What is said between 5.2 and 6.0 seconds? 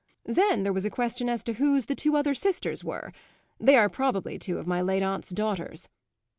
daughters.